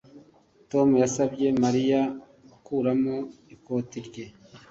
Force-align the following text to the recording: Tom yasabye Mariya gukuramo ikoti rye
Tom 0.71 0.87
yasabye 1.03 1.47
Mariya 1.63 2.01
gukuramo 2.51 3.15
ikoti 3.55 3.97
rye 4.07 4.25